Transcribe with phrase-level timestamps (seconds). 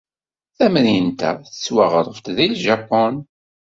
[0.57, 3.15] Tamrint-a tettwaɣref-d deg Japun.